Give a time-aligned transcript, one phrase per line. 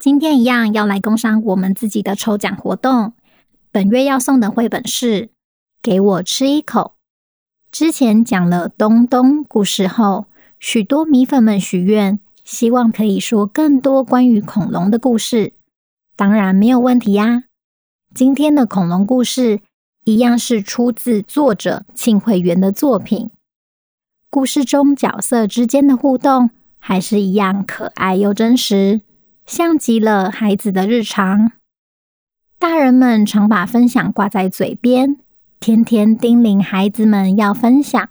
[0.00, 3.12] 今天一样要来工商我们自己的抽奖活动。
[3.70, 5.26] 本月要送的绘本是
[5.82, 6.94] 《给我吃一口》。
[7.70, 10.24] 之前讲了东东故事后，
[10.58, 15.52] 许多米粉们许愿，希望可以说更多关于恐龙的故事。
[16.16, 17.44] 当然没有问题呀。
[18.14, 19.60] 今天的恐龙故事
[20.06, 23.28] 一样是出自作者庆会员的作品。
[24.30, 26.48] 故事中角色之间的互动
[26.78, 29.02] 还是一样可爱又真实。
[29.50, 31.50] 像极了孩子的日常，
[32.56, 35.16] 大人们常把分享挂在嘴边，
[35.58, 38.10] 天天叮咛孩子们要分享。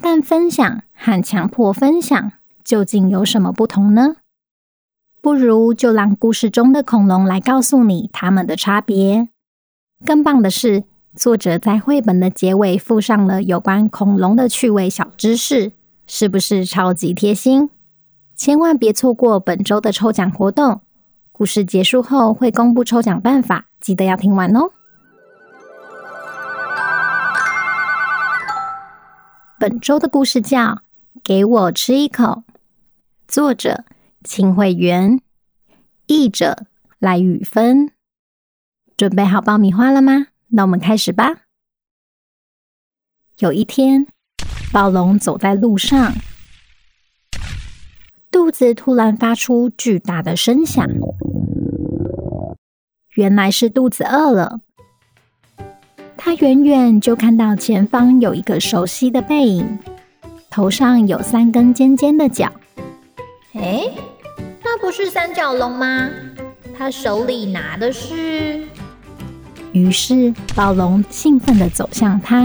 [0.00, 2.32] 但分享和强迫分享
[2.64, 4.16] 究竟有什么不同呢？
[5.20, 9.28] 不如就让故事中的恐龙来告诉你它们的差别。
[10.06, 10.84] 更棒的是，
[11.14, 15.72] 作者在绘本的结尾附上了有关恐龙的趣味小知识，
[16.06, 17.68] 是不是超级贴心？
[18.36, 20.80] 千万别错过本周的抽奖活动！
[21.30, 24.70] 故事结束后会公布抽奖办法，记得要听完哦。
[29.58, 30.60] 本周的故事叫
[31.22, 32.24] 《给我吃一口》，
[33.28, 33.84] 作者
[34.24, 35.20] 秦惠媛，
[36.06, 36.66] 译者
[36.98, 37.92] 赖雨芬。
[38.96, 40.26] 准备好爆米花了吗？
[40.48, 41.42] 那我们开始吧。
[43.38, 44.06] 有一天，
[44.72, 46.12] 暴龙走在路上。
[48.34, 50.90] 肚子突然发出巨大的声响，
[53.14, 54.58] 原来是肚子饿了。
[56.16, 59.78] 他远远就看到前方有一个熟悉的背影，
[60.50, 62.50] 头上有三根尖尖的角。
[63.52, 63.92] 诶，
[64.64, 66.10] 那不是三角龙吗？
[66.76, 68.66] 他手里拿的是……
[69.70, 72.42] 于是暴龙兴奋地走向他。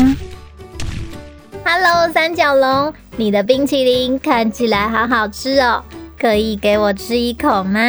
[1.63, 5.83] Hello，三角龙，你的冰淇淋看起来好好吃哦，
[6.19, 7.79] 可以给我吃一口吗？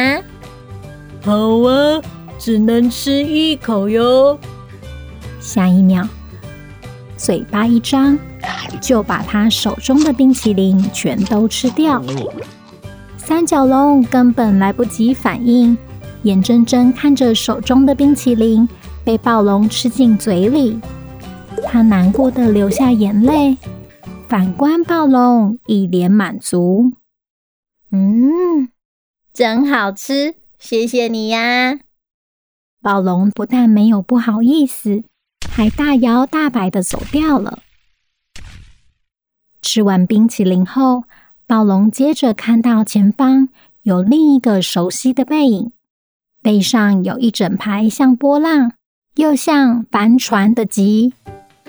[1.23, 2.01] 好啊，
[2.37, 4.37] 只能吃一口哟。
[5.39, 6.07] 下一秒，
[7.17, 8.17] 嘴巴一张，
[8.79, 12.01] 就把他手中的冰淇淋全都吃掉。
[13.17, 15.77] 三角龙根本来不及反应，
[16.23, 18.67] 眼睁睁看着手中的冰淇淋
[19.03, 20.79] 被暴龙吃进嘴里。
[21.65, 23.57] 他难过的流下眼泪，
[24.27, 26.93] 反观暴龙一脸满足。
[27.91, 28.69] 嗯，
[29.33, 31.79] 真好吃，谢谢你呀！
[32.81, 35.03] 暴龙不但没有不好意思，
[35.49, 37.59] 还大摇大摆的走掉了。
[39.61, 41.03] 吃完冰淇淋后，
[41.45, 43.49] 暴龙接着看到前方
[43.83, 45.71] 有另一个熟悉的背影，
[46.41, 48.73] 背上有一整排像波浪
[49.15, 51.13] 又像帆船的鳍。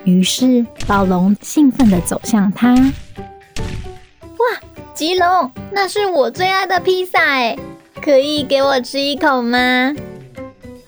[0.04, 2.74] 于是，暴龙兴奋地走向他。
[2.74, 4.60] 哇，
[4.94, 7.56] 吉龙，那是我最爱的披萨哎，
[8.00, 9.94] 可以给我吃一口吗？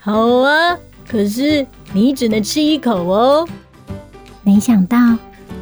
[0.01, 0.77] 好啊，
[1.09, 3.49] 可是你只能吃一口哦。
[4.43, 4.99] 没想到，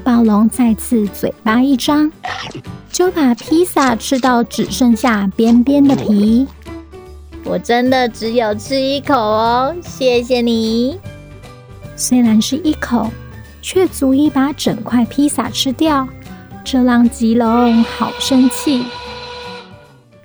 [0.03, 2.11] 暴龙再次嘴巴一张，
[2.91, 6.47] 就把披萨吃到只剩下边边的皮。
[7.45, 10.99] 我真的只有吃一口哦，谢谢你。
[11.97, 13.11] 虽然是一口。
[13.63, 16.07] 却足以把整块披萨吃掉，
[16.63, 18.85] 这让吉龙好生气。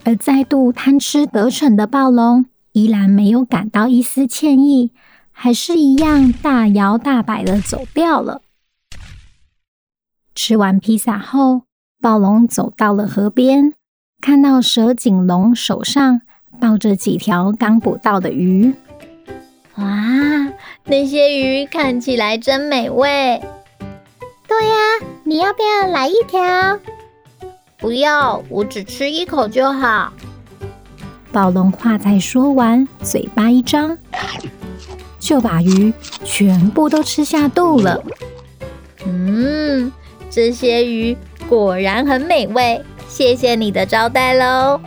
[0.04, 4.92] 而再度贪吃得逞的暴龙依然没有感到一丝歉意，
[5.32, 8.42] 还是一样大摇大摆的走掉了。
[10.34, 11.64] 吃完披萨后，
[12.02, 13.74] 暴龙走到了河边，
[14.22, 16.22] 看到蛇颈龙手上
[16.60, 18.74] 抱着几条刚捕到的鱼。
[19.76, 20.48] 哇！
[20.88, 23.42] 那些鱼看起来真美味。
[24.48, 24.76] 对呀，
[25.26, 26.80] 你要不要来一条？
[27.78, 30.14] 不要，我只吃一口就好。
[31.32, 33.98] 暴龙话才说完，嘴巴一张，
[35.20, 35.94] 就把鱼
[36.24, 38.02] 全部都吃下肚了。
[39.06, 39.92] 嗯，
[40.30, 41.16] 这些鱼
[41.50, 44.80] 果然很美味，谢谢你的招待喽。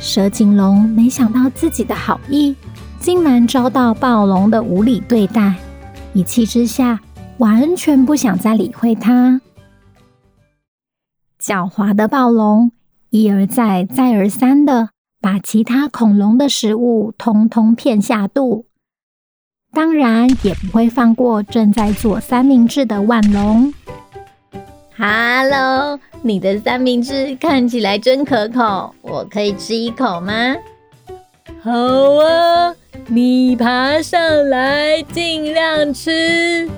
[0.00, 2.56] 蛇颈龙没想到自己的好意，
[3.04, 5.56] 竟然遭到暴龙的无理对待，
[6.14, 6.98] 一气之下，
[7.36, 9.42] 完全不想再理会它。
[11.38, 12.72] 狡猾的暴龙
[13.10, 14.88] 一而再、再而三的
[15.20, 18.64] 把其他恐龙的食物通通骗下肚，
[19.70, 23.74] 当然也不会放过正在做三明治的腕龙。
[24.96, 30.32] Hello，你的三明治看起来真可口，我可以吃一口吗？
[31.64, 32.74] 好啊，
[33.06, 34.20] 你爬上
[34.50, 36.68] 来，尽量吃。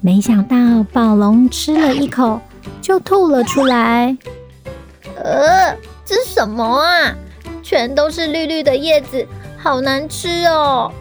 [0.00, 2.40] 没想到暴龙吃了一口。
[2.80, 4.16] 就吐了出来。
[5.16, 5.72] 呃，
[6.04, 7.14] 这是什么啊？
[7.62, 9.24] 全都是绿绿的叶子，
[9.56, 10.92] 好难吃哦。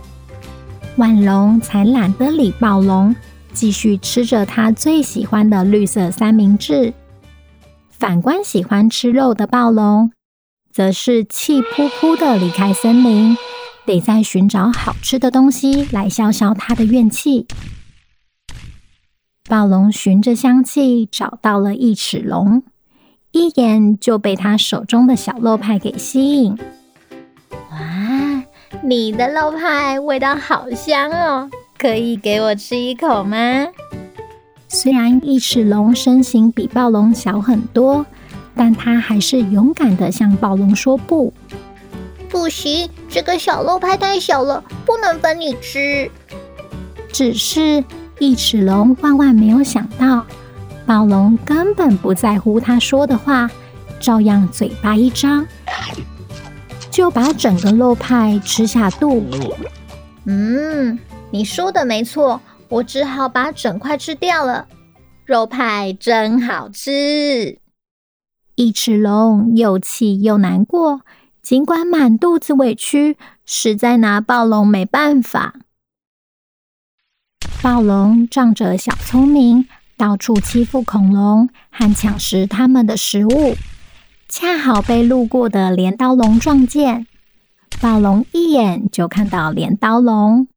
[0.98, 3.16] 万龙才懒得理暴龙，
[3.52, 6.94] 继续吃着他最喜欢的绿色三明治。
[7.90, 10.12] 反观喜欢吃肉的暴龙，
[10.74, 13.38] 则是气扑扑的离开森林，
[13.86, 17.46] 得再寻找好吃的东西来消消他的怨气。
[19.50, 22.64] 暴龙循着香气找到了一齿龙，
[23.32, 26.58] 一眼就被他手中的小肉派给吸引。
[27.72, 28.44] 哇，
[28.82, 33.38] 你的肉派味道好香哦，可以给我吃一口吗？
[34.70, 38.06] 虽然一齿龙身形比暴龙小很多，
[38.62, 41.34] 但他还是勇敢的向暴龙说不
[42.30, 46.12] ：“不行，这个小肉派太小了，不能分你吃。”
[47.12, 47.84] 只是。
[48.20, 50.24] 翼齿龙万万没有想到，
[50.86, 53.50] 暴龙根本不在乎他说的话，
[54.00, 55.44] 照样嘴巴一张，
[56.92, 59.26] 就把整个肉派吃下肚。
[60.26, 61.00] 嗯，
[61.32, 64.68] 你说的没错，我只好把整块吃掉了。
[65.26, 67.58] 肉派真好吃。
[68.56, 71.02] 一齿龙又气又难过，
[71.42, 75.56] 尽管满肚子委屈，实在拿暴龙没办法。
[77.62, 79.68] 暴龙仗着小聪明，
[79.98, 83.56] 到处欺负恐龙和抢食它们的食物，
[84.28, 87.08] 恰好被路过的镰刀龙撞见。
[87.80, 90.48] 暴龙一眼就看到镰刀龙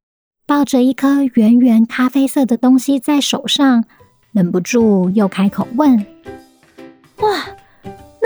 [0.45, 3.85] 抱着一颗圆圆咖啡色的东西在手上，
[4.31, 6.05] 忍不住又开口问
[7.17, 7.45] ：“哇，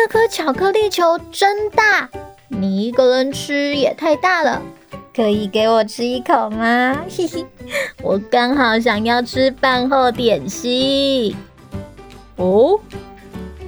[0.10, 2.10] 颗巧克力球真大，
[2.48, 4.60] 你一个人吃也太大了。”
[5.16, 6.98] 可以给我吃一口吗？
[7.08, 7.46] 嘿嘿，
[8.02, 11.36] 我刚好想要吃饭后点心。
[12.38, 12.80] 哦，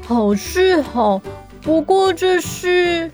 [0.07, 1.21] 好是好，
[1.61, 3.11] 不过这是……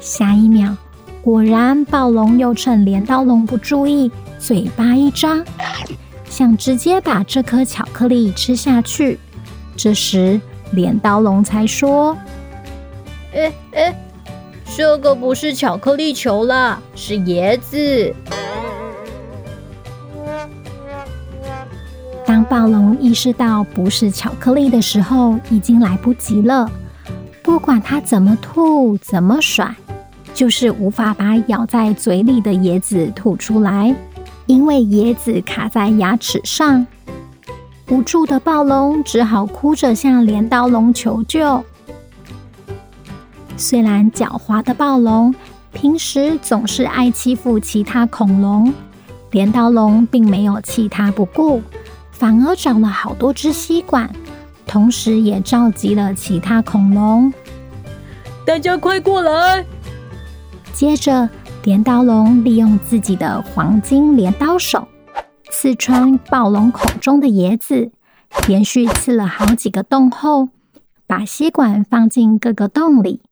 [0.00, 0.74] 下一秒，
[1.20, 5.44] 果然暴龙又趁镰刀龙不注意，嘴巴一张，
[6.24, 9.18] 想直接把这颗巧克力吃下去。
[9.76, 10.40] 这时，
[10.74, 12.16] 镰刀龙才说
[13.34, 13.94] ：“哎哎。”
[14.76, 18.12] 这个不是巧克力球啦，是椰子。
[22.26, 26.68] 当暴龙意识到不是巧克力的时候，已经来不及了。
[27.40, 29.72] 不管它怎么吐、怎么甩，
[30.32, 33.94] 就是无法把咬在嘴里的椰子吐出来，
[34.46, 36.84] 因为椰子卡在牙齿上。
[37.90, 41.62] 无助的暴龙只好哭着向镰刀龙求救。
[43.56, 45.34] 虽然狡猾的暴龙
[45.72, 48.72] 平时总是爱欺负其他恐龙，
[49.30, 51.62] 镰刀龙并没有弃他不顾，
[52.10, 54.10] 反而长了好多只吸管，
[54.66, 57.32] 同时也召集了其他恐龙。
[58.46, 59.64] 大家快过来！
[60.72, 61.28] 接着，
[61.64, 64.86] 镰刀龙利用自己的黄金镰刀手，
[65.64, 67.90] 刺穿暴龙口中的椰子，
[68.46, 70.50] 连续刺了好几个洞后，
[71.06, 73.22] 把吸管放进各个洞里。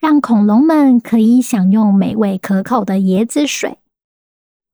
[0.00, 3.78] 让恐龙们可以享用美味可口的椰子水，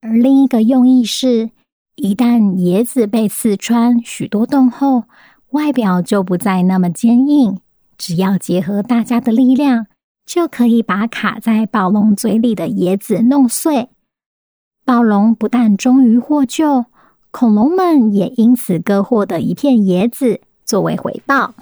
[0.03, 1.49] 而另一个用意是，
[1.95, 5.05] 一旦椰子被刺穿许多洞后，
[5.53, 7.59] 外表就不再那么坚硬，
[7.97, 9.87] 只要结合大家的力量，
[10.27, 13.89] 就可以把卡在暴龙嘴里的椰子弄碎。
[14.85, 16.87] 暴龙不但终于获救，
[17.31, 21.55] 恐龙们也因此各获得一片椰子作为回报。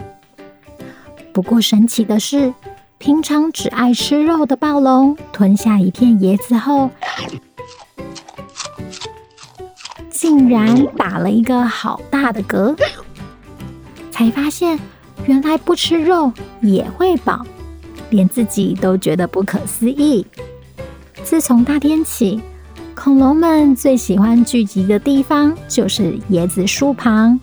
[1.33, 2.53] 不过神奇的是，
[2.99, 6.91] 平常只爱吃肉的暴龙，吞下一片椰子后，
[10.11, 12.75] 竟然打了一个好大的嗝，
[14.11, 14.79] 才发现
[15.27, 17.45] 原来不吃肉也会饱。
[18.09, 20.27] 连自己都觉得不可思议。
[21.23, 22.41] 自从那天起，
[23.03, 27.41] 恐龙们最喜欢聚集的地方就是椰子树旁。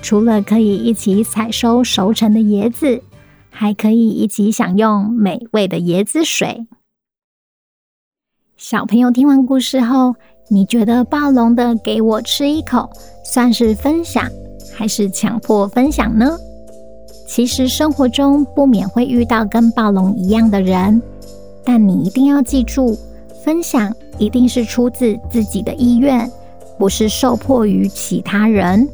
[0.00, 3.02] 除了可以一起采收熟成的椰子，
[3.50, 6.66] 还可以一起享用美味的椰子水。
[8.56, 10.14] 小朋友听完故事后，
[10.48, 12.88] 你觉得暴龙的“给我吃一口”
[13.22, 14.26] 算是分享，
[14.74, 16.38] 还是强迫分享呢？
[17.28, 21.02] 其实生活中不免会遇到跟暴龙一样的人，
[21.62, 22.98] 但你一定要记住，
[23.46, 26.28] 分享一定是出自自己的意愿，
[26.76, 28.88] 不是受迫于其他人。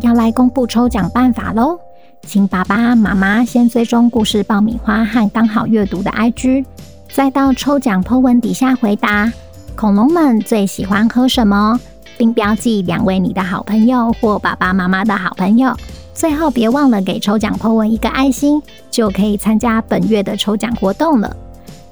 [0.00, 1.76] 要来公布抽奖办法喽！
[2.24, 6.64] 请爸爸妈妈先追踪故事爆米花和刚好阅读的 IG，
[7.12, 9.32] 再到抽奖 po 文底下回答
[9.74, 11.80] 恐龙们最喜欢喝什么，
[12.16, 15.74] 并标记两位你的好朋友或爸爸妈妈的好朋友。
[16.14, 21.36] 最后别忘了给抽奖 po 文一个爱心，就可以参加本月的抽奖活动了。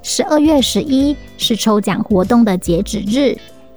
[0.06, 3.34] 十二月十一是抽奖活动的截止日，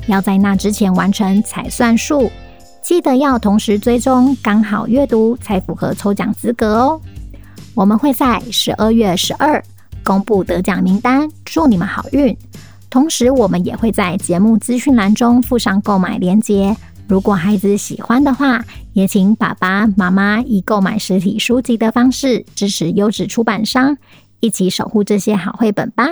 [0.07, 2.29] 要在那之前完成才算数。
[2.81, 7.01] 记得要同时追踪刚好阅读，才符合抽奖资格哦。
[7.73, 9.63] 我们会在十二月十二
[10.03, 12.37] 公布得奖名单，祝你们好运。
[12.89, 16.75] 同时，我们也会在节目资讯栏中附上购买链接。
[17.07, 23.97] 如果孩子喜欢的话，也请爸爸妈妈以购买实体书籍的方式支持优质出版商，
[24.39, 26.05] 一起守护这些好绘本吧。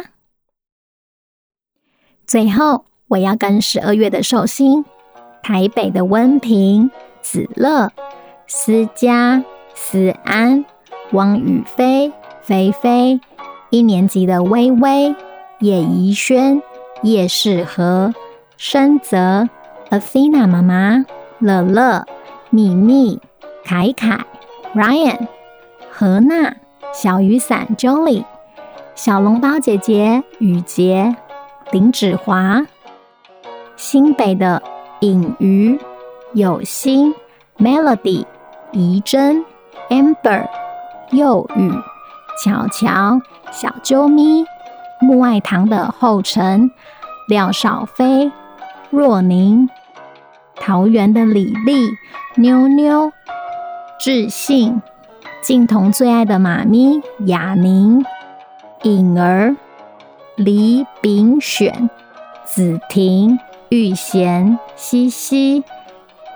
[2.25, 4.85] 最后，我要跟十二月的寿星。
[5.43, 6.89] 台北的温平、
[7.21, 7.91] 子乐、
[8.47, 10.65] 思佳、思安、
[11.11, 13.21] 汪雨菲、菲菲，
[13.69, 15.15] 一年级的微微、
[15.59, 16.63] 叶怡轩、
[17.03, 18.11] 叶世和、
[18.57, 19.47] 深泽、
[19.91, 21.05] Athena 妈妈、
[21.37, 22.03] 乐乐、
[22.49, 23.21] 秘密、
[23.63, 24.25] 凯凯、
[24.73, 25.27] Ryan、
[25.91, 26.55] 何娜、
[26.93, 28.23] 小雨伞 Jolie、
[28.95, 31.15] 小笼包姐姐雨洁、
[31.71, 32.65] 林芷华、
[33.75, 34.61] 新北的。
[35.01, 35.77] 尹鱼、
[36.33, 37.13] 有心、
[37.57, 38.25] Melody、
[38.71, 39.43] 怡珍、
[39.89, 40.47] Amber、
[41.11, 41.71] 幼雨、
[42.41, 43.19] 巧巧、
[43.51, 44.45] 小啾咪、
[45.01, 46.71] 木爱堂的后尘、
[47.27, 48.31] 廖少飞、
[48.89, 49.69] 若宁、
[50.55, 51.89] 桃园的李丽、
[52.35, 53.11] 妞妞、
[53.99, 54.81] 智信、
[55.45, 58.03] 静彤最爱的妈咪雅宁、
[58.81, 59.55] 颖儿、
[60.35, 61.89] 李炳选、
[62.43, 63.37] 子婷。
[63.69, 65.63] 玉贤、西西、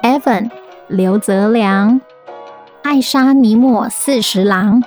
[0.02, 0.50] Evan、
[0.88, 2.02] 刘泽良、
[2.82, 4.84] 爱莎尼莫四十郎、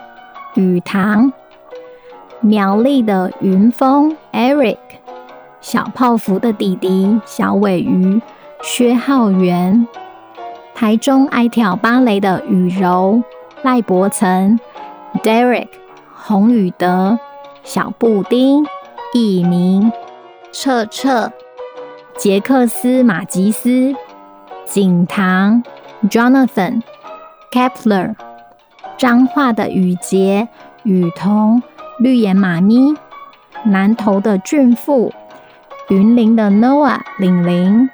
[0.55, 1.33] 雨堂、
[2.41, 4.77] 苗栗的云峰、Eric、
[5.61, 8.21] 小泡芙的弟弟小尾鱼、
[8.61, 9.87] 薛浩源、
[10.75, 13.23] 台中爱跳芭蕾的雨柔、
[13.63, 14.59] 赖伯岑、
[15.23, 15.69] Derek、
[16.15, 17.19] 洪宇德、
[17.63, 18.67] 小布丁、
[19.15, 19.93] 艺明、
[20.53, 21.33] 彻彻。
[22.19, 23.95] 杰克斯·马吉斯、
[24.67, 25.63] 景堂、
[26.11, 26.83] Jonathan、
[27.51, 28.15] Kepler、
[28.99, 30.47] 彰化的雨洁、
[30.83, 31.63] 雨桐、
[31.99, 32.95] 绿眼妈咪、
[33.65, 35.13] 南投的俊富、
[35.89, 37.89] 云林的 Noah、玲玲、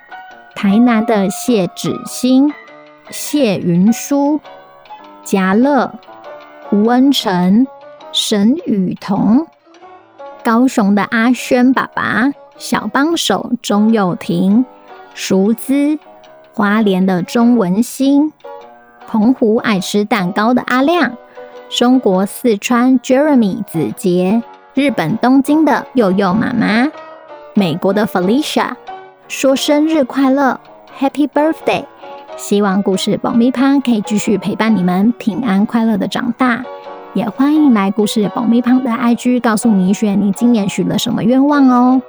[0.55, 2.53] 台南的谢芷欣、
[3.11, 4.41] 谢云舒、
[5.31, 5.93] 家乐、
[6.73, 7.67] 吴恩成、
[8.13, 9.47] 沈雨桐、
[10.43, 12.33] 高雄的阿轩爸爸。
[12.57, 14.65] 小帮手钟佑廷、
[15.15, 15.99] 淑姿、
[16.55, 18.33] 花莲的钟文兴、
[19.07, 21.15] 澎湖爱吃蛋糕的阿亮、
[21.69, 24.43] 中国四川 Jeremy 子杰、
[24.73, 26.91] 日本东京的佑佑妈妈、
[27.53, 28.71] 美国的 Felicia
[29.29, 30.59] 说生日快乐
[30.99, 31.85] ，Happy Birthday！
[32.39, 36.65] 希望故事爆米花可以继续陪伴你们平安快乐的长大，
[37.13, 42.01] 也欢迎来故事爆米花的 IG 告诉米雪你今年许了什么愿望哦。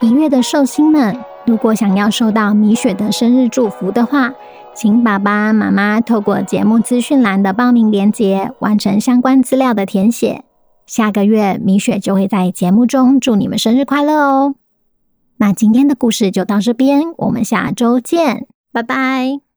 [0.00, 4.34] 一月的寿星们，如果想要收到米雪的生日祝福的话，
[4.74, 10.44] 请爸爸妈妈透过节目资讯栏的报名链接完成相关资料的填写。
[10.86, 14.54] 下个月米雪就会在节目中祝你们生日快乐哦。
[15.38, 18.46] 那今天的故事就到这边，我们下周见，
[18.78, 19.40] 拜拜。